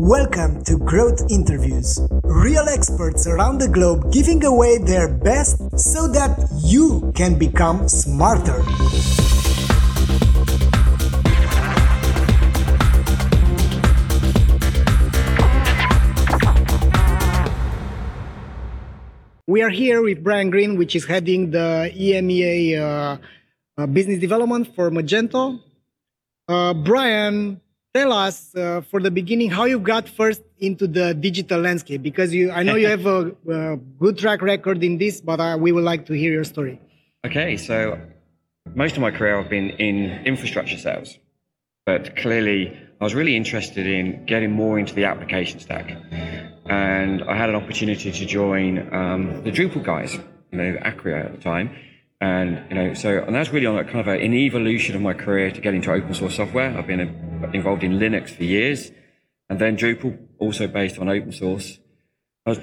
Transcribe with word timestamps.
Welcome 0.00 0.62
to 0.62 0.78
Growth 0.78 1.28
Interviews. 1.28 1.98
Real 2.22 2.68
experts 2.68 3.26
around 3.26 3.58
the 3.58 3.66
globe 3.66 4.12
giving 4.12 4.44
away 4.44 4.78
their 4.78 5.12
best 5.12 5.58
so 5.76 6.06
that 6.06 6.38
you 6.62 7.10
can 7.16 7.36
become 7.36 7.88
smarter. 7.88 8.62
We 19.48 19.62
are 19.62 19.70
here 19.70 20.00
with 20.00 20.22
Brian 20.22 20.50
Green, 20.50 20.78
which 20.78 20.94
is 20.94 21.06
heading 21.06 21.50
the 21.50 21.90
EMEA 21.92 22.78
uh, 22.78 23.16
uh, 23.76 23.86
business 23.88 24.20
development 24.20 24.76
for 24.76 24.92
Magento. 24.92 25.58
Uh, 26.46 26.72
Brian, 26.72 27.60
tell 27.94 28.12
us 28.12 28.54
uh, 28.54 28.80
for 28.90 29.00
the 29.00 29.10
beginning 29.10 29.50
how 29.50 29.64
you 29.64 29.78
got 29.78 30.08
first 30.08 30.42
into 30.58 30.86
the 30.86 31.14
digital 31.14 31.60
landscape? 31.60 32.02
Because 32.02 32.34
you 32.34 32.50
i 32.50 32.62
know 32.62 32.76
you 32.76 32.88
have 32.88 33.06
a, 33.06 33.32
a 33.48 33.76
good 33.76 34.18
track 34.18 34.42
record 34.42 34.82
in 34.84 34.98
this 34.98 35.20
but 35.20 35.40
uh, 35.40 35.56
we 35.58 35.72
would 35.72 35.84
like 35.84 36.06
to 36.06 36.14
hear 36.14 36.32
your 36.32 36.44
story. 36.44 36.80
Okay 37.26 37.56
so 37.56 37.98
most 38.74 38.96
of 38.96 39.02
my 39.02 39.10
career 39.10 39.38
i've 39.38 39.50
been 39.50 39.70
in 39.70 40.26
infrastructure 40.26 40.78
sales. 40.78 41.18
But 41.86 42.16
clearly 42.16 42.78
i 43.00 43.04
was 43.04 43.14
really 43.14 43.36
interested 43.36 43.86
in 43.86 44.26
getting 44.26 44.50
more 44.50 44.78
into 44.78 44.94
the 44.94 45.04
application 45.04 45.60
stack. 45.60 45.90
And 46.66 47.22
i 47.24 47.34
had 47.36 47.48
an 47.48 47.56
opportunity 47.56 48.12
to 48.12 48.26
join 48.26 48.92
um, 48.94 49.42
the 49.44 49.50
drupal 49.50 49.82
guys 49.82 50.14
you 50.52 50.58
know 50.58 50.76
acquia 50.82 51.24
at 51.26 51.32
the 51.32 51.42
time 51.42 51.70
and 52.20 52.64
you 52.68 52.74
know, 52.74 52.94
so 52.94 53.22
and 53.22 53.34
that's 53.34 53.50
really 53.50 53.66
on 53.66 53.78
a 53.78 53.84
kind 53.84 54.00
of 54.00 54.08
a, 54.08 54.22
an 54.22 54.34
evolution 54.34 54.96
of 54.96 55.02
my 55.02 55.14
career 55.14 55.50
to 55.50 55.60
get 55.60 55.74
into 55.74 55.92
open 55.92 56.14
source 56.14 56.36
software. 56.36 56.76
I've 56.76 56.86
been 56.86 57.00
a, 57.00 57.50
involved 57.52 57.84
in 57.84 57.98
Linux 57.98 58.30
for 58.30 58.44
years, 58.44 58.90
and 59.48 59.58
then 59.58 59.76
Drupal, 59.76 60.18
also 60.38 60.66
based 60.66 60.98
on 60.98 61.08
open 61.08 61.32
source. 61.32 61.78
I 62.46 62.50
was 62.50 62.60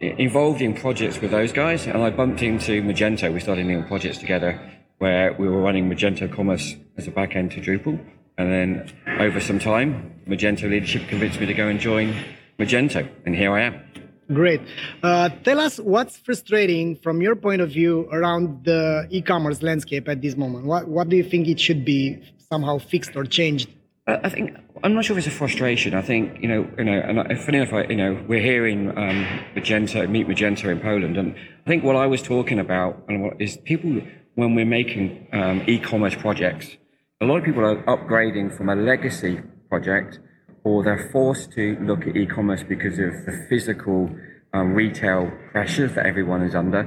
involved 0.00 0.62
in 0.62 0.74
projects 0.74 1.20
with 1.20 1.30
those 1.30 1.52
guys, 1.52 1.86
and 1.86 1.98
I 1.98 2.10
bumped 2.10 2.42
into 2.42 2.82
Magento. 2.82 3.32
We 3.32 3.40
started 3.40 3.66
doing 3.66 3.84
projects 3.84 4.18
together 4.18 4.60
where 4.98 5.34
we 5.34 5.46
were 5.46 5.60
running 5.60 5.90
Magento 5.90 6.32
Commerce 6.32 6.74
as 6.96 7.06
a 7.06 7.10
backend 7.10 7.52
to 7.52 7.60
Drupal. 7.60 8.00
And 8.38 8.52
then 8.52 8.92
over 9.20 9.40
some 9.40 9.58
time, 9.58 10.22
Magento 10.26 10.70
leadership 10.70 11.08
convinced 11.08 11.38
me 11.38 11.46
to 11.46 11.54
go 11.54 11.68
and 11.68 11.78
join 11.78 12.14
Magento, 12.58 13.08
and 13.24 13.34
here 13.34 13.52
I 13.52 13.62
am. 13.62 14.05
Great. 14.32 14.60
Uh, 15.02 15.28
tell 15.44 15.60
us 15.60 15.78
what's 15.78 16.16
frustrating 16.16 16.96
from 16.96 17.22
your 17.22 17.36
point 17.36 17.62
of 17.62 17.70
view 17.70 18.08
around 18.10 18.64
the 18.64 19.06
e-commerce 19.10 19.62
landscape 19.62 20.08
at 20.08 20.20
this 20.20 20.36
moment. 20.36 20.66
What 20.66 20.88
what 20.88 21.08
do 21.08 21.16
you 21.16 21.22
think 21.22 21.46
it 21.46 21.60
should 21.60 21.84
be 21.84 22.20
somehow 22.50 22.78
fixed 22.78 23.14
or 23.14 23.24
changed? 23.24 23.68
I 24.08 24.28
think 24.28 24.56
I'm 24.84 24.94
not 24.94 25.04
sure 25.04 25.18
if 25.18 25.26
it's 25.26 25.34
a 25.34 25.36
frustration. 25.36 25.94
I 25.94 26.02
think 26.02 26.40
you 26.40 26.48
know, 26.48 26.68
you 26.78 26.84
know, 26.84 27.00
and 27.00 27.40
funny 27.40 27.58
enough, 27.58 27.72
you 27.88 27.96
know, 27.96 28.24
we're 28.28 28.42
here 28.42 28.66
in 28.66 28.90
um, 28.96 29.26
Magento, 29.54 30.08
meet 30.08 30.26
Magento 30.28 30.70
in 30.70 30.80
Poland, 30.80 31.16
and 31.16 31.34
I 31.64 31.68
think 31.68 31.84
what 31.84 31.96
I 31.96 32.06
was 32.06 32.22
talking 32.22 32.58
about 32.58 33.04
and 33.08 33.22
what 33.22 33.40
is 33.40 33.56
people 33.58 34.00
when 34.34 34.54
we're 34.54 34.66
making 34.66 35.26
um, 35.32 35.62
e-commerce 35.66 36.14
projects, 36.14 36.76
a 37.20 37.24
lot 37.24 37.38
of 37.38 37.44
people 37.44 37.64
are 37.64 37.82
upgrading 37.84 38.56
from 38.56 38.68
a 38.68 38.76
legacy 38.76 39.40
project 39.68 40.20
or 40.66 40.82
they're 40.82 41.08
forced 41.12 41.52
to 41.52 41.76
look 41.80 42.08
at 42.08 42.16
e-commerce 42.16 42.64
because 42.64 42.98
of 42.98 43.12
the 43.24 43.46
physical 43.48 44.10
um, 44.52 44.74
retail 44.74 45.30
pressures 45.52 45.94
that 45.94 46.04
everyone 46.04 46.42
is 46.42 46.56
under. 46.56 46.82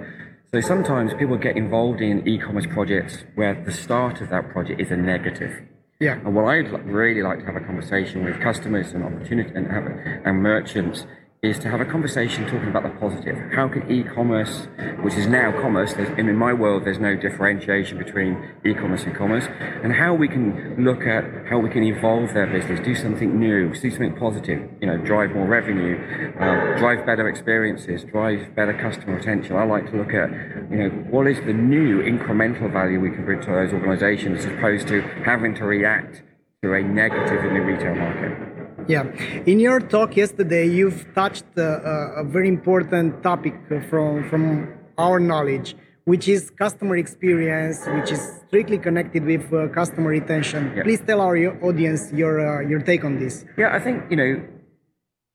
So 0.52 0.59
sometimes 0.59 1.13
people 1.13 1.38
get 1.38 1.55
involved 1.55 2.02
in 2.02 2.27
e-commerce 2.27 2.66
projects 2.66 3.23
where 3.36 3.53
the 3.63 3.71
start 3.71 4.19
of 4.19 4.31
that 4.31 4.49
project 4.49 4.81
is 4.81 4.91
a 4.91 4.97
negative. 4.97 5.53
Yeah. 6.02 6.16
And 6.25 6.36
what 6.36 6.45
I'd 6.49 6.69
really 6.88 7.23
like 7.23 7.39
to 7.39 7.45
have 7.45 7.55
a 7.55 7.61
conversation 7.61 8.25
with 8.25 8.41
customers 8.41 8.91
and 8.91 9.02
opportunity 9.02 9.52
and, 9.55 9.71
have, 9.71 9.86
and 10.25 10.43
merchants 10.43 11.05
is 11.42 11.58
to 11.59 11.70
have 11.70 11.80
a 11.80 11.86
conversation 11.86 12.44
talking 12.45 12.68
about 12.68 12.84
the 12.84 12.90
positive. 13.00 13.38
How 13.54 13.70
can 13.70 13.90
e-commerce, 13.90 14.68
which 15.02 15.14
is 15.14 15.26
now 15.26 15.54
commerce, 15.62 15.94
in 15.94 16.36
my 16.36 16.52
world, 16.52 16.84
there's 16.84 17.00
no 17.00 17.16
differentiation 17.16 17.98
between 17.98 18.55
e-commerce 18.66 19.04
and 19.04 19.16
commerce, 19.16 19.45
and 19.82 19.94
how 19.94 20.14
we 20.14 20.28
can 20.28 20.76
look 20.83 21.04
at 21.04 21.23
how 21.48 21.58
we 21.60 21.70
can 21.70 21.83
evolve 21.83 22.33
their 22.33 22.45
business, 22.45 22.82
do 22.82 22.94
something 22.94 23.39
new, 23.39 23.73
do 23.73 23.89
something 23.89 24.17
positive, 24.17 24.70
you 24.82 24.88
know, 24.88 24.98
drive 24.98 25.32
more 25.32 25.48
revenue, 25.48 25.95
uh, 26.42 26.78
drive 26.78 27.05
better 27.05 27.30
experiences, 27.30 28.04
drive 28.04 28.54
better 28.54 28.73
customer 28.73 29.16
retention. 29.16 29.55
I 29.55 29.64
like 29.64 29.89
to 29.92 29.98
look 29.98 30.14
at, 30.14 30.30
you 30.70 30.78
know, 30.78 30.89
what 31.10 31.26
is 31.26 31.38
the 31.45 31.54
new 31.54 32.02
incremental 32.02 32.70
value 32.72 32.99
we 32.99 33.11
can 33.11 33.23
bring 33.23 33.39
to 33.39 33.48
those 33.48 33.72
organizations 33.72 34.39
as 34.39 34.52
opposed 34.52 34.89
to 34.89 35.02
having 35.23 35.55
to 35.55 35.64
react 35.64 36.22
to 36.64 36.73
a 36.73 36.83
negative 36.83 37.45
in 37.45 37.54
the 37.54 37.61
retail 37.61 37.95
market. 37.95 38.58
Yeah. 38.89 39.04
In 39.45 39.60
your 39.60 39.80
talk 39.80 40.17
yesterday, 40.17 40.66
you've 40.67 41.05
touched 41.14 41.45
uh, 41.55 42.22
a 42.22 42.23
very 42.23 42.48
important 42.48 43.22
topic 43.22 43.54
from, 43.88 44.27
from 44.32 44.67
our 44.98 45.20
knowledge, 45.20 45.76
which 46.05 46.27
is 46.27 46.50
customer 46.50 46.98
experience, 46.98 47.86
which 47.86 48.11
is 48.11 48.20
strictly 48.48 48.80
connected 48.80 49.23
with 49.26 49.54
uh, 49.54 49.67
customer 49.67 50.10
retention. 50.10 50.73
Yeah. 50.76 50.82
Please 50.82 51.02
tell 51.05 51.22
our 51.22 51.38
audience 51.64 52.11
your, 52.11 52.33
uh, 52.42 52.67
your 52.67 52.80
take 52.80 53.05
on 53.05 53.20
this. 53.20 53.45
Yeah, 53.60 53.76
I 53.76 53.80
think, 53.80 54.10
you 54.10 54.17
know, 54.17 54.44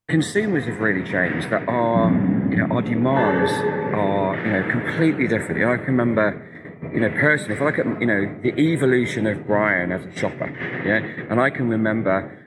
consumers 0.09 0.65
have 0.65 0.81
really 0.81 1.09
changed, 1.09 1.49
that 1.51 1.69
our, 1.69 2.11
you 2.51 2.57
know, 2.57 2.75
our 2.75 2.83
demands 2.83 3.53
are, 3.53 4.35
you 4.45 4.51
know, 4.51 4.69
completely 4.69 5.29
different. 5.29 5.61
You 5.61 5.67
know, 5.67 5.75
I 5.75 5.77
can 5.77 5.97
remember 5.97 6.51
you 6.93 7.01
know, 7.01 7.09
personally, 7.11 7.55
if 7.55 7.63
I 7.63 7.65
look 7.65 7.79
at, 7.79 7.87
you 7.99 8.07
know, 8.07 8.41
the 8.43 8.53
evolution 8.61 9.27
of 9.27 9.47
Brian 9.47 9.91
as 9.91 10.05
a 10.05 10.19
shopper, 10.19 10.51
yeah, 10.85 11.31
and 11.31 11.41
I 11.41 11.49
can 11.49 11.69
remember 11.69 12.44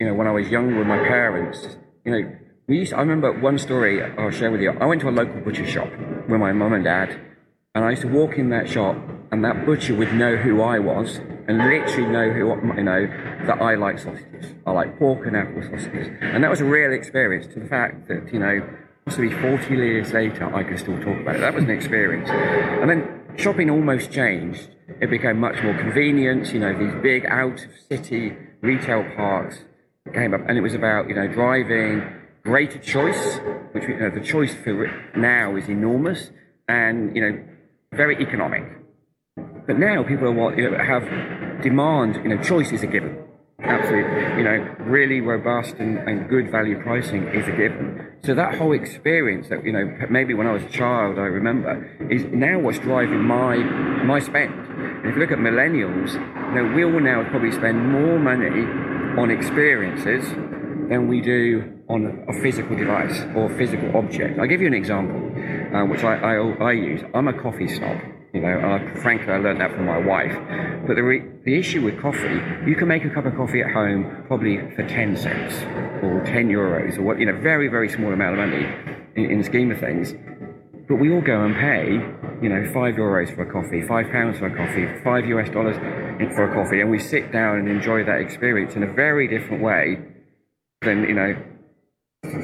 you 0.00 0.06
know, 0.06 0.14
when 0.14 0.28
I 0.28 0.30
was 0.30 0.48
younger 0.48 0.78
with 0.78 0.86
my 0.86 0.98
parents, 0.98 1.76
you 2.04 2.12
know, 2.12 2.36
we 2.68 2.78
used 2.78 2.90
to, 2.90 2.98
I 2.98 3.00
remember 3.00 3.32
one 3.40 3.58
story 3.58 4.00
I'll 4.02 4.30
share 4.30 4.50
with 4.50 4.60
you. 4.60 4.70
I 4.70 4.86
went 4.86 5.00
to 5.00 5.08
a 5.08 5.10
local 5.10 5.40
butcher 5.40 5.66
shop 5.66 5.88
with 6.28 6.38
my 6.38 6.52
mum 6.52 6.72
and 6.72 6.84
dad, 6.84 7.18
and 7.74 7.84
I 7.84 7.90
used 7.90 8.02
to 8.02 8.08
walk 8.08 8.38
in 8.38 8.50
that 8.50 8.68
shop, 8.68 8.96
and 9.32 9.44
that 9.44 9.66
butcher 9.66 9.96
would 9.96 10.12
know 10.14 10.36
who 10.36 10.62
I 10.62 10.78
was, 10.78 11.16
and 11.48 11.58
literally 11.58 12.12
know 12.12 12.30
who 12.30 12.76
you 12.76 12.84
know 12.84 13.06
that 13.46 13.60
I 13.60 13.74
like 13.74 13.98
sausages. 13.98 14.54
I 14.66 14.70
like 14.70 14.98
pork 14.98 15.26
and 15.26 15.36
apple 15.36 15.62
sausages, 15.62 16.08
and 16.20 16.44
that 16.44 16.50
was 16.50 16.60
a 16.60 16.64
real 16.64 16.92
experience. 16.92 17.52
To 17.54 17.60
the 17.60 17.66
fact 17.66 18.06
that 18.06 18.32
you 18.32 18.38
know, 18.38 18.60
possibly 19.04 19.30
40 19.30 19.74
years 19.74 20.12
later, 20.12 20.54
I 20.54 20.62
can 20.62 20.78
still 20.78 20.98
talk 20.98 21.18
about 21.20 21.36
it. 21.36 21.40
That 21.40 21.54
was 21.54 21.64
an 21.64 21.70
experience. 21.70 22.28
And 22.30 22.88
then 22.88 23.22
shopping 23.36 23.68
almost 23.68 24.12
changed. 24.12 24.68
It 25.00 25.10
became 25.10 25.40
much 25.40 25.60
more 25.62 25.74
convenient. 25.74 26.52
You 26.52 26.60
know, 26.60 26.78
these 26.78 26.94
big 27.02 27.26
out 27.26 27.64
of 27.64 27.70
city 27.88 28.36
retail 28.60 29.04
parks 29.16 29.64
came 30.14 30.34
up, 30.34 30.40
and 30.48 30.58
it 30.58 30.60
was 30.60 30.74
about 30.74 31.08
you 31.08 31.14
know 31.14 31.26
driving 31.28 32.02
greater 32.42 32.78
choice, 32.78 33.38
which 33.72 33.84
you 33.84 33.98
know 33.98 34.10
the 34.10 34.20
choice 34.20 34.54
for 34.54 34.90
now 35.16 35.56
is 35.56 35.68
enormous, 35.68 36.30
and 36.68 37.14
you 37.14 37.22
know 37.22 37.44
very 37.92 38.16
economic. 38.22 38.64
But 39.66 39.78
now 39.78 40.02
people 40.02 40.28
are 40.28 40.32
what 40.32 40.56
you 40.56 40.70
know, 40.70 40.78
have 40.78 41.04
demand. 41.62 42.16
You 42.16 42.30
know, 42.30 42.42
choice 42.42 42.72
is 42.72 42.82
a 42.82 42.86
given. 42.86 43.24
Absolutely, 43.60 44.38
you 44.38 44.44
know, 44.44 44.74
really 44.80 45.20
robust 45.20 45.74
and, 45.74 45.98
and 45.98 46.28
good 46.28 46.50
value 46.50 46.80
pricing 46.80 47.26
is 47.28 47.46
a 47.48 47.50
given. 47.50 48.12
So 48.24 48.34
that 48.34 48.54
whole 48.54 48.72
experience 48.72 49.48
that 49.48 49.64
you 49.64 49.72
know 49.72 49.84
maybe 50.08 50.32
when 50.32 50.46
I 50.46 50.52
was 50.52 50.62
a 50.62 50.70
child 50.70 51.18
I 51.18 51.22
remember 51.22 51.72
is 52.08 52.24
now 52.26 52.58
what's 52.60 52.78
driving 52.78 53.22
my 53.22 53.56
my 54.04 54.20
spend. 54.20 54.54
And 54.54 55.06
if 55.06 55.16
you 55.16 55.20
look 55.20 55.32
at 55.32 55.38
millennials, 55.38 56.14
you 56.14 56.54
know, 56.54 56.72
we 56.74 56.84
all 56.84 57.00
now 57.00 57.28
probably 57.30 57.52
spend 57.52 57.90
more 57.90 58.18
money 58.18 58.48
on 59.18 59.30
experiences 59.30 60.24
than 60.88 61.08
we 61.08 61.20
do 61.20 61.78
on 61.88 62.24
a 62.28 62.32
physical 62.40 62.76
device 62.76 63.20
or 63.34 63.48
physical 63.58 63.96
object. 63.96 64.38
I'll 64.38 64.46
give 64.46 64.60
you 64.60 64.66
an 64.66 64.74
example, 64.74 65.18
uh, 65.74 65.84
which 65.86 66.04
I, 66.04 66.16
I, 66.16 66.34
I, 66.36 66.72
use. 66.72 67.02
I'm 67.14 67.28
a 67.28 67.32
coffee 67.32 67.68
snob. 67.68 67.98
You 68.32 68.40
know, 68.42 68.58
uh, 68.60 69.00
frankly, 69.00 69.32
I 69.32 69.38
learned 69.38 69.60
that 69.60 69.72
from 69.72 69.86
my 69.86 69.98
wife. 69.98 70.36
But 70.86 70.96
the, 70.96 71.02
re- 71.02 71.24
the 71.44 71.58
issue 71.58 71.82
with 71.82 72.00
coffee, 72.00 72.40
you 72.66 72.76
can 72.76 72.88
make 72.88 73.04
a 73.04 73.10
cup 73.10 73.24
of 73.24 73.34
coffee 73.34 73.62
at 73.62 73.72
home 73.72 74.24
probably 74.26 74.58
for 74.76 74.86
10 74.86 75.16
cents 75.16 75.54
or 76.02 76.22
10 76.24 76.48
euros 76.48 76.98
or 76.98 77.02
what, 77.02 77.18
you 77.18 77.26
know, 77.26 77.40
very, 77.40 77.68
very 77.68 77.88
small 77.88 78.12
amount 78.12 78.38
of 78.38 78.46
money 78.46 78.66
in, 79.16 79.30
in 79.32 79.38
the 79.38 79.44
scheme 79.44 79.70
of 79.70 79.80
things. 79.80 80.14
But 80.88 80.96
we 80.96 81.12
all 81.12 81.20
go 81.20 81.44
and 81.44 81.54
pay, 81.54 81.92
you 82.40 82.48
know, 82.48 82.64
five 82.72 82.94
euros 82.94 83.34
for 83.34 83.42
a 83.42 83.52
coffee, 83.52 83.82
five 83.82 84.10
pounds 84.12 84.38
for 84.38 84.46
a 84.46 84.56
coffee, 84.56 84.86
five 85.02 85.26
US 85.26 85.50
dollars 85.50 85.76
for 86.34 86.50
a 86.50 86.54
coffee, 86.54 86.80
and 86.80 86.90
we 86.90 86.98
sit 86.98 87.32
down 87.32 87.58
and 87.58 87.68
enjoy 87.68 88.04
that 88.04 88.20
experience 88.20 88.74
in 88.74 88.82
a 88.82 88.92
very 88.92 89.28
different 89.28 89.62
way 89.62 89.98
than, 90.82 91.02
you 91.02 91.14
know, 91.14 91.36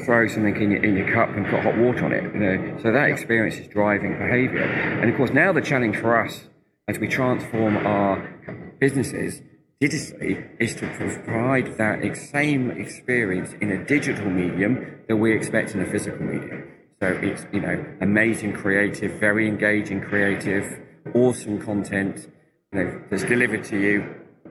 throw 0.05 0.27
something 0.27 0.55
in 0.55 0.71
your, 0.71 0.83
in 0.83 0.95
your 0.95 1.13
cup 1.13 1.29
and 1.35 1.45
put 1.47 1.61
hot 1.61 1.77
water 1.77 2.05
on 2.05 2.13
it. 2.13 2.23
You 2.23 2.39
know, 2.39 2.77
so 2.81 2.91
that 2.91 3.09
experience 3.09 3.57
is 3.57 3.67
driving 3.67 4.17
behaviour. 4.17 4.63
And 4.63 5.09
of 5.09 5.17
course, 5.17 5.31
now 5.31 5.51
the 5.51 5.61
challenge 5.61 5.97
for 5.97 6.25
us 6.25 6.45
as 6.87 6.99
we 6.99 7.07
transform 7.07 7.77
our 7.85 8.75
businesses 8.79 9.41
digitally 9.81 10.47
is 10.59 10.75
to 10.75 10.87
provide 10.87 11.77
that 11.77 12.15
same 12.15 12.71
experience 12.71 13.53
in 13.61 13.71
a 13.71 13.85
digital 13.85 14.29
medium 14.29 15.01
that 15.07 15.17
we 15.17 15.35
expect 15.35 15.75
in 15.75 15.81
a 15.81 15.85
physical 15.85 16.25
medium. 16.25 16.71
So 17.01 17.07
it's, 17.07 17.45
you 17.51 17.59
know, 17.59 17.85
amazing 18.01 18.53
creative, 18.53 19.19
very 19.19 19.47
engaging 19.47 20.01
creative, 20.01 20.79
awesome 21.13 21.59
content, 21.61 22.27
know, 22.75 23.01
that's 23.09 23.23
delivered 23.23 23.63
to 23.65 23.77
you 23.79 23.95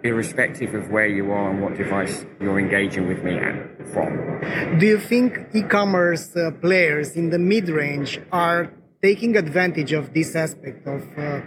irrespective 0.04 0.74
of 0.74 0.90
where 0.90 1.06
you 1.06 1.32
are 1.32 1.50
and 1.50 1.62
what 1.62 1.76
device 1.76 2.26
you're 2.40 2.58
engaging 2.58 3.08
with 3.08 3.24
me 3.24 3.34
at, 3.38 3.56
from. 3.88 4.10
Do 4.78 4.86
you 4.86 4.98
think 4.98 5.38
e-commerce 5.54 6.36
uh, 6.36 6.50
players 6.60 7.16
in 7.16 7.30
the 7.30 7.38
mid-range 7.38 8.20
are 8.30 8.70
taking 9.02 9.36
advantage 9.36 9.92
of 9.92 10.12
this 10.12 10.36
aspect 10.36 10.86
of 10.86 11.02
uh, 11.18 11.40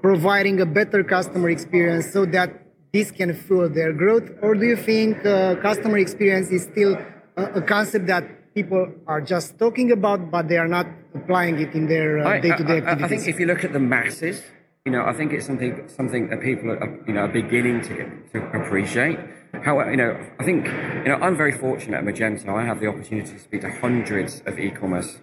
providing 0.00 0.60
a 0.60 0.66
better 0.66 1.02
customer 1.02 1.50
experience 1.50 2.12
so 2.12 2.24
that 2.26 2.50
this 2.92 3.10
can 3.10 3.34
fuel 3.34 3.68
their 3.68 3.92
growth, 3.92 4.30
or 4.42 4.54
do 4.54 4.66
you 4.66 4.76
think 4.76 5.24
uh, 5.24 5.56
customer 5.56 5.98
experience 5.98 6.50
is 6.50 6.64
still 6.64 6.96
a, 7.36 7.44
a, 7.60 7.62
concept 7.62 8.06
that 8.06 8.54
people 8.54 8.86
are 9.06 9.22
just 9.22 9.58
talking 9.58 9.90
about, 9.92 10.30
but 10.30 10.46
they 10.46 10.58
are 10.58 10.68
not 10.68 10.86
applying 11.14 11.58
it 11.58 11.72
in 11.74 11.86
their 11.86 12.18
uh, 12.18 12.38
day-to-day 12.38 12.78
activities? 12.78 13.04
I 13.04 13.08
think 13.08 13.28
if 13.28 13.40
you 13.40 13.46
look 13.46 13.64
at 13.64 13.72
the 13.72 13.80
masses, 13.80 14.42
you 14.84 14.90
know, 14.90 15.04
I 15.04 15.12
think 15.12 15.32
it's 15.32 15.46
something 15.46 15.88
something 15.88 16.28
that 16.30 16.40
people 16.40 16.70
are, 16.70 17.04
you 17.06 17.12
know, 17.12 17.22
are 17.22 17.28
beginning 17.28 17.82
to 17.82 18.10
to 18.32 18.38
appreciate. 18.60 19.18
How 19.62 19.88
you 19.88 19.96
know, 19.96 20.18
I 20.40 20.44
think 20.44 20.66
you 20.66 21.08
know, 21.08 21.18
I'm 21.20 21.36
very 21.36 21.52
fortunate 21.52 21.98
at 21.98 22.04
Magento. 22.04 22.48
I 22.48 22.64
have 22.64 22.80
the 22.80 22.88
opportunity 22.88 23.30
to 23.32 23.38
speak 23.38 23.60
to 23.60 23.70
hundreds 23.70 24.42
of 24.44 24.58
e-commerce 24.58 25.18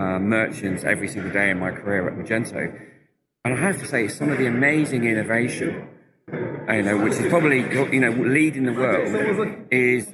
uh, 0.00 0.18
merchants 0.18 0.82
every 0.82 1.06
single 1.06 1.30
day 1.30 1.50
in 1.50 1.60
my 1.60 1.70
career 1.70 2.08
at 2.08 2.14
Magento, 2.14 2.76
and 3.44 3.54
I 3.54 3.56
have 3.56 3.78
to 3.80 3.86
say, 3.86 4.08
some 4.08 4.30
of 4.30 4.38
the 4.38 4.46
amazing 4.46 5.04
innovation, 5.04 5.88
you 6.32 6.82
know, 6.82 7.04
which 7.04 7.14
is 7.14 7.28
probably 7.28 7.60
you 7.92 8.00
know 8.00 8.10
leading 8.10 8.64
the 8.64 8.72
world, 8.72 9.56
is 9.70 10.12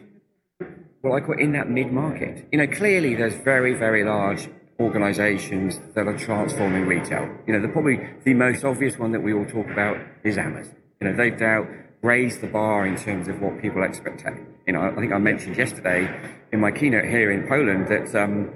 well, 1.03 1.15
I 1.15 1.21
call 1.21 1.39
in 1.39 1.53
that 1.53 1.71
mid 1.71 1.91
market. 1.91 2.47
You 2.53 2.59
know, 2.59 2.67
clearly 2.67 3.15
there's 3.15 3.35
very 3.35 3.73
very 3.73 4.05
large 4.05 4.51
organizations 4.81 5.79
that 5.95 6.09
are 6.09 6.19
transforming 6.19 6.87
retail. 6.87 7.29
You 7.47 7.53
know, 7.53 7.61
the 7.61 7.69
probably 7.69 8.01
the 8.25 8.35
most 8.35 8.65
obvious 8.65 8.99
one 8.99 9.13
that 9.13 9.21
we 9.21 9.33
all 9.35 9.45
talk 9.45 9.69
about 9.71 9.99
is 10.25 10.39
Amazon. 10.39 10.75
You 11.01 11.09
know, 11.09 11.17
they've 11.17 11.39
now 11.39 11.67
raised 12.03 12.41
the 12.41 12.47
bar 12.47 12.87
in 12.87 12.97
terms 12.97 13.29
of 13.29 13.41
what 13.41 13.61
people 13.61 13.83
expect. 13.83 14.25
You 14.67 14.73
know, 14.73 14.81
I 14.81 14.95
think 14.95 15.13
I 15.13 15.19
mentioned 15.19 15.57
yesterday 15.57 16.09
in 16.53 16.61
my 16.61 16.71
keynote 16.71 17.05
here 17.05 17.31
in 17.31 17.47
Poland 17.47 17.89
that 17.89 18.15
um, 18.21 18.51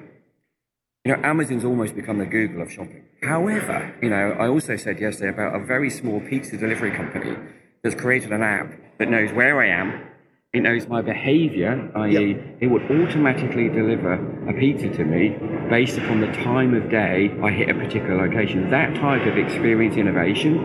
you 1.04 1.12
know 1.12 1.20
Amazon's 1.22 1.64
almost 1.64 1.94
become 1.94 2.18
the 2.18 2.26
Google 2.26 2.62
of 2.62 2.72
shopping. 2.72 3.04
However, 3.22 3.94
you 4.02 4.10
know, 4.10 4.36
I 4.38 4.48
also 4.48 4.76
said 4.76 4.98
yesterday 4.98 5.30
about 5.30 5.54
a 5.54 5.64
very 5.64 5.90
small 5.90 6.20
pizza 6.20 6.56
delivery 6.56 6.90
company 6.90 7.36
that's 7.82 7.94
created 7.94 8.32
an 8.32 8.42
app 8.42 8.72
that 8.98 9.10
knows 9.10 9.32
where 9.32 9.60
I 9.60 9.68
am, 9.68 10.06
it 10.54 10.62
knows 10.62 10.86
my 10.86 11.02
behavior, 11.02 11.90
i.e., 11.96 12.12
yep. 12.12 12.56
it 12.60 12.68
would 12.68 12.82
automatically 12.84 13.68
deliver 13.68 14.12
a 14.48 14.54
pizza 14.54 14.88
to 14.88 15.04
me 15.04 15.36
based 15.68 15.98
upon 15.98 16.20
the 16.20 16.28
time 16.28 16.74
of 16.74 16.88
day 16.88 17.34
I 17.42 17.50
hit 17.50 17.68
a 17.70 17.74
particular 17.74 18.28
location. 18.28 18.70
That 18.70 18.94
type 18.94 19.26
of 19.26 19.36
experience 19.36 19.96
innovation, 19.96 20.56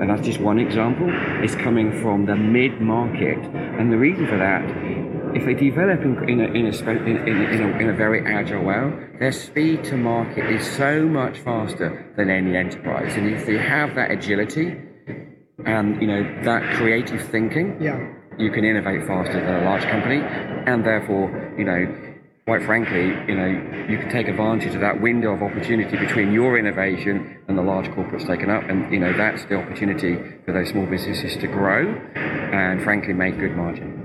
and 0.00 0.08
that's 0.08 0.22
just 0.22 0.40
one 0.40 0.58
example, 0.58 1.10
is 1.44 1.54
coming 1.56 1.92
from 2.00 2.24
the 2.24 2.34
mid 2.34 2.80
market. 2.80 3.36
And 3.38 3.92
the 3.92 3.98
reason 3.98 4.26
for 4.26 4.38
that, 4.38 4.64
if 5.36 5.44
they 5.44 5.52
develop 5.52 6.00
in, 6.00 6.26
in, 6.26 6.40
a, 6.40 6.44
in, 6.44 6.64
a, 6.64 6.92
in, 7.04 7.28
in, 7.28 7.60
a, 7.60 7.78
in 7.80 7.90
a 7.90 7.92
very 7.92 8.24
agile 8.24 8.64
way, 8.64 9.08
their 9.18 9.32
speed 9.32 9.84
to 9.84 9.98
market 9.98 10.50
is 10.50 10.66
so 10.66 11.04
much 11.04 11.38
faster 11.40 12.14
than 12.16 12.30
any 12.30 12.56
enterprise. 12.56 13.14
And 13.14 13.28
if 13.28 13.44
they 13.44 13.58
have 13.58 13.94
that 13.96 14.10
agility 14.10 14.80
and 15.66 16.00
you 16.00 16.08
know 16.08 16.22
that 16.44 16.76
creative 16.76 17.20
thinking, 17.28 17.76
yeah 17.80 18.14
you 18.38 18.50
can 18.50 18.64
innovate 18.64 19.06
faster 19.06 19.40
than 19.40 19.62
a 19.62 19.64
large 19.64 19.84
company, 19.84 20.20
and 20.20 20.84
therefore, 20.84 21.54
you 21.58 21.64
know, 21.64 21.86
quite 22.46 22.62
frankly, 22.64 23.06
you 23.26 23.34
know, 23.34 23.86
you 23.88 23.98
can 23.98 24.10
take 24.10 24.28
advantage 24.28 24.74
of 24.74 24.80
that 24.80 25.00
window 25.00 25.32
of 25.32 25.42
opportunity 25.42 25.96
between 25.96 26.32
your 26.32 26.58
innovation 26.58 27.38
and 27.48 27.56
the 27.56 27.62
large 27.62 27.86
corporates 27.88 28.26
taken 28.26 28.50
up, 28.50 28.62
and 28.68 28.92
you 28.92 28.98
know, 28.98 29.12
that's 29.16 29.44
the 29.46 29.56
opportunity 29.56 30.16
for 30.44 30.52
those 30.52 30.68
small 30.68 30.86
businesses 30.86 31.36
to 31.38 31.46
grow 31.46 31.88
and, 32.14 32.82
frankly, 32.82 33.14
make 33.14 33.38
good 33.38 33.56
margin. 33.56 34.00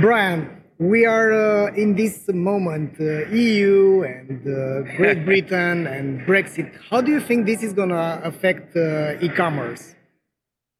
Brian, 0.00 0.62
we 0.78 1.06
are 1.06 1.32
uh, 1.32 1.74
in 1.74 1.94
this 1.94 2.28
moment, 2.28 2.94
uh, 3.00 3.26
EU 3.30 4.02
and 4.02 4.46
uh, 4.46 4.96
Great 4.96 5.24
Britain 5.30 5.86
and 5.86 6.20
Brexit. 6.26 6.70
How 6.90 7.00
do 7.00 7.10
you 7.12 7.20
think 7.20 7.46
this 7.46 7.62
is 7.62 7.72
going 7.72 7.88
to 7.88 8.20
affect 8.22 8.76
uh, 8.76 9.24
e-commerce? 9.24 9.94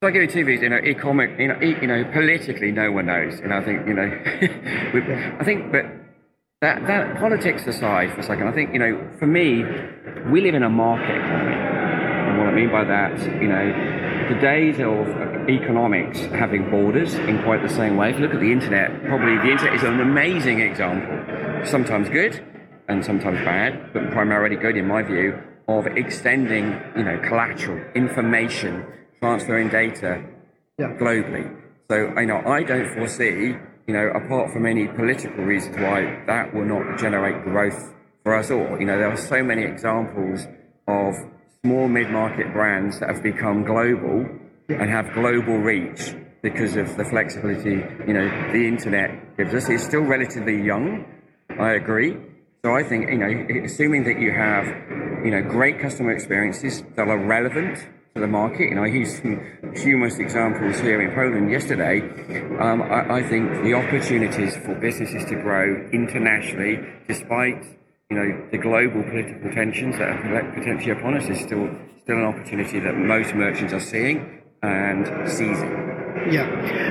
So 0.06 0.10
I 0.10 0.12
give 0.12 0.46
you 0.46 0.68
know, 0.68 0.78
e-commerce. 0.78 1.36
You 1.36 1.48
know, 1.48 1.60
e, 1.60 1.74
you 1.80 1.88
know, 1.88 2.04
politically, 2.12 2.70
no 2.70 2.92
one 2.92 3.06
knows. 3.06 3.40
And 3.40 3.52
I 3.52 3.60
think 3.64 3.88
you 3.88 3.94
know, 3.94 4.06
we, 4.94 5.02
I 5.02 5.42
think, 5.44 5.72
but 5.72 5.84
that 6.60 6.86
that 6.86 7.16
politics 7.16 7.66
aside 7.66 8.12
for 8.12 8.20
a 8.20 8.22
second, 8.22 8.46
I 8.46 8.52
think 8.52 8.72
you 8.72 8.78
know, 8.78 9.10
for 9.18 9.26
me, 9.26 9.64
we 10.30 10.42
live 10.42 10.54
in 10.54 10.62
a 10.62 10.70
market 10.70 11.10
economy. 11.10 11.56
And 11.56 12.38
what 12.38 12.46
I 12.46 12.52
mean 12.52 12.70
by 12.70 12.84
that, 12.84 13.18
you 13.42 13.48
know, 13.48 14.28
the 14.32 14.40
days 14.40 14.78
of 14.78 15.50
economics 15.50 16.20
having 16.26 16.70
borders 16.70 17.14
in 17.14 17.42
quite 17.42 17.62
the 17.62 17.74
same 17.74 17.96
way. 17.96 18.10
If 18.10 18.20
you 18.20 18.26
look 18.26 18.34
at 18.34 18.40
the 18.40 18.52
internet, 18.52 19.06
probably 19.06 19.38
the 19.38 19.50
internet 19.50 19.74
is 19.74 19.82
an 19.82 19.98
amazing 19.98 20.60
example. 20.60 21.66
Sometimes 21.66 22.08
good 22.10 22.40
and 22.86 23.04
sometimes 23.04 23.38
bad, 23.38 23.92
but 23.92 24.12
primarily 24.12 24.54
good 24.54 24.76
in 24.76 24.86
my 24.86 25.02
view 25.02 25.36
of 25.66 25.88
extending, 25.88 26.80
you 26.96 27.02
know, 27.02 27.18
collateral 27.26 27.84
information 27.96 28.86
transferring 29.20 29.68
data 29.68 30.24
yeah. 30.78 30.88
globally. 30.98 31.54
So, 31.90 32.12
you 32.18 32.26
know, 32.26 32.42
I 32.46 32.62
don't 32.62 32.92
foresee, 32.94 33.54
you 33.86 33.94
know, 33.94 34.08
apart 34.08 34.52
from 34.52 34.66
any 34.66 34.88
political 34.88 35.44
reasons 35.44 35.76
why 35.76 36.22
that 36.26 36.52
will 36.54 36.64
not 36.64 36.98
generate 36.98 37.44
growth 37.44 37.94
for 38.24 38.34
us 38.34 38.50
all. 38.50 38.78
You 38.78 38.86
know, 38.86 38.98
there 38.98 39.10
are 39.10 39.16
so 39.16 39.42
many 39.42 39.62
examples 39.62 40.46
of 40.88 41.14
small 41.62 41.88
mid-market 41.88 42.52
brands 42.52 43.00
that 43.00 43.08
have 43.08 43.22
become 43.22 43.64
global 43.64 44.26
yeah. 44.68 44.82
and 44.82 44.90
have 44.90 45.12
global 45.14 45.58
reach 45.58 46.14
because 46.42 46.76
of 46.76 46.96
the 46.96 47.04
flexibility, 47.04 47.82
you 48.06 48.12
know, 48.12 48.28
the 48.52 48.66
internet 48.66 49.36
gives 49.36 49.54
us. 49.54 49.68
It's 49.68 49.84
still 49.84 50.02
relatively 50.02 50.62
young, 50.62 51.04
I 51.58 51.72
agree. 51.72 52.16
So 52.64 52.74
I 52.74 52.82
think, 52.82 53.08
you 53.10 53.18
know, 53.18 53.64
assuming 53.64 54.04
that 54.04 54.20
you 54.20 54.32
have, 54.32 54.66
you 55.24 55.30
know, 55.30 55.42
great 55.42 55.80
customer 55.80 56.12
experiences 56.12 56.82
that 56.96 57.08
are 57.08 57.18
relevant 57.18 57.78
the 58.20 58.26
market. 58.26 58.68
You 58.70 58.76
know, 58.76 58.84
I 58.84 58.88
used 58.88 59.22
some 59.22 59.40
humorous 59.74 60.18
examples 60.18 60.80
here 60.80 61.00
in 61.00 61.14
Poland 61.14 61.50
yesterday. 61.50 62.00
Um, 62.58 62.82
I, 62.82 63.18
I, 63.18 63.22
think 63.22 63.62
the 63.62 63.74
opportunities 63.74 64.56
for 64.56 64.74
businesses 64.74 65.24
to 65.26 65.34
grow 65.36 65.88
internationally, 65.92 66.80
despite 67.06 67.64
you 68.10 68.16
know 68.16 68.48
the 68.50 68.58
global 68.58 69.02
political 69.02 69.50
tensions 69.52 69.98
that 69.98 70.08
are 70.08 70.52
potentially 70.54 70.92
upon 70.92 71.16
us, 71.16 71.28
is 71.28 71.40
still 71.40 71.68
still 72.02 72.16
an 72.16 72.24
opportunity 72.24 72.80
that 72.80 72.94
most 72.94 73.34
merchants 73.34 73.72
are 73.72 73.80
seeing 73.80 74.42
and 74.62 75.06
seizing. 75.28 75.72
Yeah, 76.30 76.46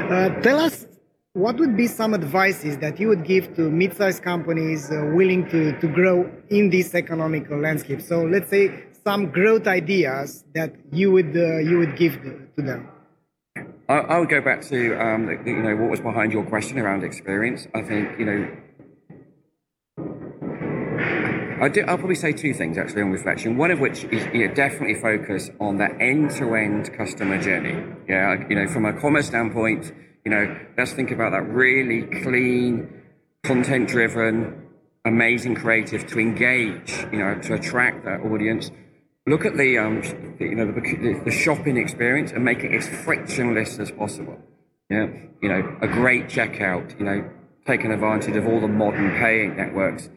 uh, 0.09 0.41
tell 0.41 0.59
us. 0.59 0.87
What 1.33 1.57
would 1.57 1.75
be 1.75 1.87
some 1.87 2.13
advices 2.13 2.77
that 2.77 2.97
you 2.97 3.09
would 3.09 3.25
give 3.25 3.57
to 3.57 3.69
mid-sized 3.69 4.23
companies 4.23 4.89
uh, 4.89 5.11
willing 5.13 5.45
to, 5.49 5.77
to 5.81 5.87
grow 5.89 6.31
in 6.49 6.69
this 6.69 6.95
economical 6.95 7.59
landscape? 7.59 7.99
So 8.01 8.23
let's 8.23 8.49
say 8.49 8.85
some 9.05 9.29
growth 9.29 9.67
ideas 9.67 10.43
that 10.55 10.73
you 10.91 11.11
would 11.11 11.37
uh, 11.37 11.59
you 11.59 11.77
would 11.77 11.95
give 11.95 12.13
to 12.55 12.61
them? 12.61 12.89
I, 13.87 13.97
I 13.97 14.19
would 14.19 14.29
go 14.29 14.41
back 14.41 14.61
to 14.63 14.99
um, 14.99 15.29
you 15.45 15.61
know 15.61 15.75
what 15.75 15.91
was 15.91 16.01
behind 16.01 16.33
your 16.33 16.43
question 16.43 16.79
around 16.79 17.03
experience. 17.03 17.67
I 17.73 17.81
think 17.83 18.19
you 18.19 18.25
know. 18.25 18.57
I 21.61 21.69
do, 21.69 21.85
I'll 21.87 21.97
probably 21.97 22.15
say 22.15 22.33
two 22.33 22.53
things 22.53 22.77
actually 22.77 23.03
on 23.03 23.11
reflection. 23.11 23.55
One 23.55 23.71
of 23.71 23.79
which 23.79 24.03
is 24.05 24.25
you 24.33 24.45
know, 24.45 24.53
definitely 24.53 24.95
focus 24.95 25.49
on 25.61 25.77
that 25.77 26.01
end-to-end 26.01 26.93
customer 26.97 27.41
journey. 27.41 27.81
Yeah, 28.09 28.43
you 28.49 28.57
know, 28.57 28.67
from 28.67 28.83
a 28.83 28.91
commerce 28.91 29.27
standpoint, 29.27 29.93
you 30.25 30.31
know, 30.31 30.59
let's 30.77 30.91
think 30.91 31.11
about 31.11 31.31
that 31.31 31.43
really 31.43 32.01
clean, 32.23 33.01
content-driven, 33.43 34.67
amazing 35.05 35.55
creative 35.55 36.05
to 36.07 36.19
engage, 36.19 37.07
you 37.13 37.19
know, 37.19 37.39
to 37.39 37.53
attract 37.53 38.03
that 38.03 38.19
audience 38.19 38.69
look 39.27 39.45
at 39.45 39.57
the 39.57 39.77
um, 39.77 40.01
you 40.39 40.55
know 40.55 40.71
the, 40.71 41.21
the, 41.25 41.31
shopping 41.31 41.77
experience 41.77 42.31
and 42.31 42.43
make 42.43 42.59
it 42.59 42.73
as 42.73 42.87
frictionless 42.87 43.79
as 43.79 43.91
possible. 43.91 44.37
Yeah, 44.89 45.07
you 45.41 45.49
know, 45.49 45.77
a 45.81 45.87
great 45.87 46.27
checkout. 46.27 46.97
You 46.99 47.05
know, 47.05 47.29
taking 47.65 47.91
advantage 47.91 48.35
of 48.35 48.47
all 48.47 48.59
the 48.59 48.67
modern 48.67 49.11
paying 49.17 49.57
networks. 49.57 50.09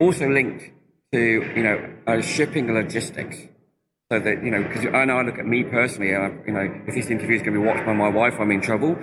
Also 0.00 0.28
linked 0.28 0.70
to 1.12 1.20
you 1.20 1.62
know 1.62 1.92
uh, 2.06 2.20
shipping 2.20 2.72
logistics. 2.72 3.36
So 4.10 4.20
that 4.20 4.44
you 4.44 4.50
know, 4.50 4.62
because 4.62 4.86
I 4.86 5.04
know 5.06 5.18
I 5.18 5.22
look 5.22 5.38
at 5.38 5.46
me 5.46 5.64
personally, 5.64 6.10
you 6.10 6.52
know, 6.52 6.82
if 6.86 6.94
this 6.94 7.06
interview 7.06 7.36
is 7.36 7.42
going 7.42 7.54
to 7.54 7.60
be 7.60 7.66
watched 7.66 7.86
by 7.86 7.94
my 7.94 8.10
wife, 8.10 8.34
I'm 8.38 8.50
in 8.50 8.60
trouble. 8.60 8.96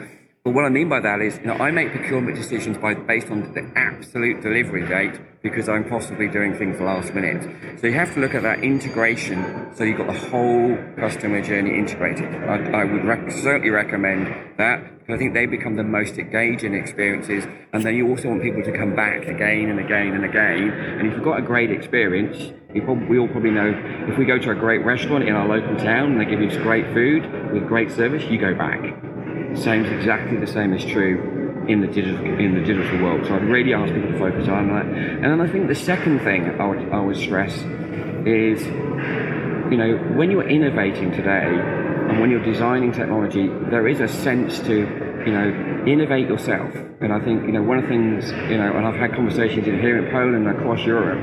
But 0.46 0.54
what 0.54 0.64
I 0.64 0.70
mean 0.70 0.88
by 0.88 1.02
that 1.02 1.20
is, 1.20 1.38
you 1.40 1.48
know, 1.48 1.56
I 1.56 1.70
make 1.70 1.92
procurement 1.92 2.38
decisions 2.38 2.78
by 2.78 2.94
based 2.94 3.30
on 3.30 3.54
the 3.54 3.70
absolute 3.76 4.42
delivery 4.42 4.88
date 4.88 5.20
because 5.44 5.68
I'm 5.68 5.88
possibly 5.90 6.30
doing 6.30 6.58
things 6.58 6.80
last 6.80 7.14
minute. 7.14 7.44
So 7.80 7.88
you 7.88 7.94
have 7.94 8.14
to 8.14 8.22
look 8.22 8.34
at 8.34 8.44
that 8.44 8.64
integration. 8.64 9.70
So 9.76 9.84
you've 9.84 9.98
got 9.98 10.08
the 10.08 10.30
whole 10.30 10.78
customer 10.98 11.42
journey 11.42 11.78
integrated. 11.78 12.34
I, 12.44 12.72
I 12.72 12.84
would 12.86 13.04
rec- 13.04 13.32
certainly 13.32 13.70
recommend 13.70 14.28
that. 14.58 15.00
Because 15.00 15.16
I 15.16 15.18
think 15.18 15.34
they 15.34 15.46
become 15.46 15.76
the 15.76 15.84
most 15.84 16.18
engaging 16.18 16.76
experiences, 16.76 17.46
and 17.74 17.84
then 17.84 17.96
you 17.96 18.08
also 18.08 18.30
want 18.30 18.44
people 18.44 18.62
to 18.64 18.78
come 18.78 18.96
back 18.96 19.28
again 19.28 19.70
and 19.70 19.80
again 19.80 20.14
and 20.14 20.24
again. 20.24 20.70
And 20.70 21.08
if 21.08 21.16
you've 21.16 21.24
got 21.24 21.40
a 21.40 21.42
great 21.42 21.72
experience, 21.72 22.54
probably, 22.86 23.08
we 23.08 23.18
all 23.18 23.28
probably 23.28 23.52
know 23.52 23.74
if 24.08 24.18
we 24.18 24.26
go 24.26 24.38
to 24.38 24.52
a 24.52 24.56
great 24.56 24.86
restaurant 24.86 25.24
in 25.24 25.36
our 25.36 25.48
local 25.48 25.76
town 25.78 26.12
and 26.12 26.22
they 26.22 26.26
give 26.26 26.40
you 26.40 26.50
great 26.62 26.86
food 26.94 27.24
with 27.52 27.68
great 27.68 27.92
service, 27.92 28.24
you 28.26 28.38
go 28.38 28.54
back. 28.54 29.09
Same 29.56 29.86
exactly 29.86 30.38
the 30.38 30.48
same 30.48 30.74
is 30.74 30.84
true 30.86 31.66
in 31.68 31.82
the 31.82 31.88
digital 31.88 32.26
in 32.26 32.56
the 32.56 32.62
digital 32.62 33.02
world. 33.04 33.26
So 33.28 33.36
I'd 33.36 33.44
really 33.44 33.74
ask 33.74 33.94
people 33.94 34.12
to 34.12 34.20
focus 34.20 34.48
on 34.48 34.68
that. 34.70 34.86
And 34.86 35.24
then 35.24 35.42
I 35.42 35.48
think 35.48 35.68
the 35.68 35.76
second 35.76 36.20
thing 36.20 36.60
I 36.60 36.66
would, 36.66 36.90
I 36.92 37.00
would 37.00 37.18
stress 37.18 37.56
is, 38.26 38.66
you 38.66 39.78
know, 39.78 39.98
when 40.16 40.32
you're 40.32 40.48
innovating 40.48 41.12
today 41.12 41.48
and 42.10 42.20
when 42.20 42.32
you're 42.32 42.44
designing 42.44 42.92
technology, 42.92 43.48
there 43.70 43.88
is 43.88 44.00
a 44.00 44.08
sense 44.08 44.60
to, 44.62 45.09
you 45.30 45.36
know, 45.36 45.86
innovate 45.86 46.28
yourself. 46.28 46.74
And 47.02 47.14
I 47.14 47.20
think, 47.20 47.44
you 47.44 47.52
know, 47.52 47.62
one 47.62 47.78
of 47.78 47.84
the 47.84 47.90
things, 47.90 48.32
you 48.50 48.58
know, 48.58 48.74
and 48.76 48.84
I've 48.84 48.96
had 48.96 49.14
conversations 49.14 49.68
in 49.68 49.80
here 49.80 50.04
in 50.04 50.12
Poland 50.12 50.48
and 50.48 50.58
across 50.58 50.84
Europe, 50.84 51.22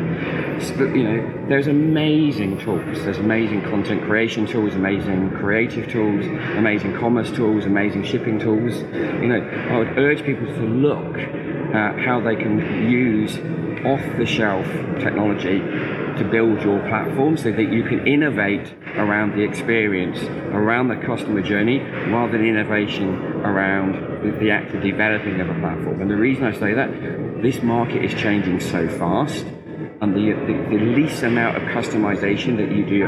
you 0.79 1.03
know, 1.03 1.49
there's 1.49 1.67
amazing 1.67 2.61
tools. 2.61 3.03
There's 3.03 3.19
amazing 3.19 3.63
content 3.63 4.05
creation 4.05 4.47
tools, 4.47 4.77
amazing 4.77 5.31
creative 5.31 5.91
tools, 5.91 6.25
amazing 6.57 6.95
commerce 6.95 7.33
tools, 7.33 7.65
amazing 7.65 8.05
shipping 8.05 8.39
tools. 8.39 8.77
You 9.23 9.27
know, 9.27 9.41
I 9.41 9.79
would 9.79 9.99
urge 9.99 10.25
people 10.25 10.47
to 10.47 10.63
look 10.63 11.19
at 11.19 11.99
how 11.99 12.21
they 12.21 12.37
can 12.37 12.89
use 12.89 13.37
off 13.85 14.01
the 14.19 14.25
shelf 14.25 14.67
technology 15.01 15.59
to 16.19 16.25
build 16.25 16.63
your 16.63 16.79
platform 16.89 17.37
so 17.37 17.51
that 17.51 17.73
you 17.73 17.83
can 17.85 18.07
innovate 18.07 18.75
around 18.97 19.33
the 19.33 19.43
experience, 19.43 20.19
around 20.53 20.89
the 20.89 20.97
customer 20.97 21.43
journey, 21.43 21.79
rather 21.79 22.33
than 22.33 22.47
innovation 22.47 23.15
around 23.43 24.39
the, 24.41 24.51
act 24.51 24.75
of 24.75 24.83
developing 24.83 25.41
of 25.41 25.49
a 25.49 25.55
platform. 25.61 26.01
And 26.01 26.11
the 26.11 26.17
reason 26.17 26.45
I 26.45 26.53
say 26.53 26.75
that, 26.75 27.43
this 27.43 27.63
market 27.63 28.05
is 28.05 28.13
changing 28.15 28.61
so 28.61 28.89
fast 28.89 29.45
and 30.01 30.15
the, 30.15 30.33
the, 30.33 30.77
the, 30.77 30.85
least 30.85 31.23
amount 31.23 31.57
of 31.57 31.63
customization 31.65 32.57
that 32.59 32.71
you 32.75 32.85
do 32.85 33.07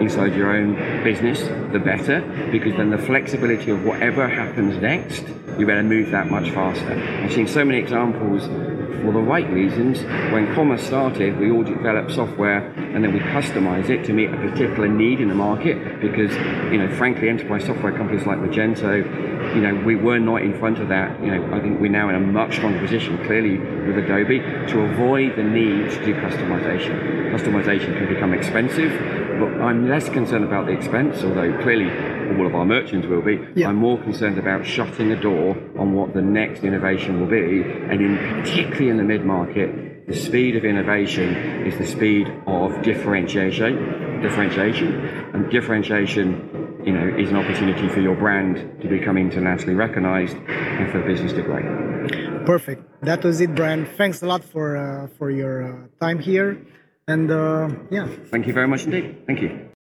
inside 0.00 0.34
your 0.34 0.56
own 0.56 0.74
business, 1.02 1.40
the 1.72 1.80
better, 1.80 2.20
because 2.52 2.76
then 2.76 2.90
the 2.90 2.98
flexibility 2.98 3.70
of 3.70 3.84
whatever 3.84 4.28
happens 4.28 4.80
next, 4.80 5.24
you 5.58 5.66
better 5.66 5.82
move 5.82 6.10
that 6.10 6.28
much 6.28 6.50
faster. 6.50 6.92
I've 6.92 7.32
seen 7.32 7.48
so 7.48 7.64
many 7.64 7.78
examples 7.78 8.46
for 9.02 9.12
the 9.12 9.20
right 9.20 9.48
reasons. 9.50 10.02
When 10.32 10.52
commerce 10.54 10.86
started, 10.86 11.38
we 11.38 11.50
all 11.50 11.62
developed 11.62 12.12
software 12.12 12.70
and 12.76 13.04
then 13.04 13.12
we 13.12 13.20
customize 13.20 13.88
it 13.90 14.04
to 14.06 14.12
meet 14.12 14.30
a 14.30 14.36
particular 14.36 14.88
need 14.88 15.20
in 15.20 15.28
the 15.28 15.34
market 15.34 16.00
because, 16.00 16.32
you 16.72 16.78
know, 16.78 16.94
frankly, 16.96 17.28
enterprise 17.28 17.64
software 17.64 17.96
companies 17.96 18.26
like 18.26 18.38
Magento, 18.38 19.04
you 19.54 19.60
know, 19.60 19.74
we 19.84 19.96
were 19.96 20.18
not 20.18 20.42
in 20.42 20.58
front 20.58 20.78
of 20.78 20.88
that. 20.88 21.20
You 21.22 21.30
know, 21.30 21.54
I 21.54 21.60
think 21.60 21.80
we're 21.80 21.90
now 21.90 22.08
in 22.08 22.14
a 22.14 22.20
much 22.20 22.56
stronger 22.56 22.80
position, 22.80 23.18
clearly 23.24 23.58
with 23.58 23.98
Adobe, 23.98 24.40
to 24.40 24.80
avoid 24.80 25.36
the 25.36 25.44
need 25.44 25.90
to 25.90 26.04
do 26.04 26.14
customization. 26.14 27.32
Customization 27.32 27.96
can 27.96 28.12
become 28.12 28.34
expensive, 28.34 28.90
but 29.38 29.60
I'm 29.60 29.88
less 29.88 30.08
concerned 30.08 30.44
about 30.44 30.66
the 30.66 30.72
expense, 30.72 31.22
although 31.22 31.56
clearly 31.62 31.88
all 32.36 32.46
of 32.46 32.54
our 32.54 32.64
merchants 32.64 33.06
will 33.06 33.22
be. 33.22 33.38
Yeah. 33.54 33.68
I'm 33.68 33.76
more 33.76 33.98
concerned 34.02 34.38
about 34.38 34.66
shutting 34.66 35.12
a 35.12 35.20
door 35.20 35.56
on 35.78 35.94
what 35.94 36.14
the 36.14 36.22
next 36.22 36.64
innovation 36.64 37.20
will 37.20 37.28
be, 37.28 37.62
and 37.62 38.00
in 38.00 38.16
particularly 38.42 38.88
in 38.88 38.96
the 38.96 39.04
mid-market, 39.04 40.06
the 40.08 40.16
speed 40.16 40.56
of 40.56 40.64
innovation 40.64 41.66
is 41.66 41.76
the 41.76 41.86
speed 41.86 42.32
of 42.46 42.82
differentiation, 42.82 44.22
differentiation, 44.22 45.06
and 45.34 45.50
differentiation, 45.50 46.80
you 46.82 46.92
know, 46.92 47.14
is 47.18 47.28
an 47.28 47.36
opportunity 47.36 47.88
for 47.88 48.00
your 48.00 48.16
brand 48.16 48.80
to 48.80 48.88
become 48.88 49.18
internationally 49.18 49.74
recognized 49.74 50.34
and 50.48 50.90
for 50.90 51.02
business 51.02 51.34
to 51.34 51.42
grow. 51.42 51.62
Perfect. 52.46 52.82
That 53.02 53.22
was 53.22 53.42
it, 53.42 53.54
Brian. 53.54 53.84
Thanks 53.84 54.22
a 54.22 54.26
lot 54.26 54.42
for 54.42 54.76
uh, 54.78 55.08
for 55.18 55.30
your 55.30 55.54
uh, 55.62 55.88
time 56.00 56.18
here, 56.18 56.56
and 57.06 57.30
uh, 57.30 57.68
yeah. 57.90 58.08
Thank 58.30 58.46
you 58.46 58.54
very 58.54 58.66
much 58.66 58.84
indeed. 58.84 59.26
Thank 59.26 59.42
you. 59.42 59.67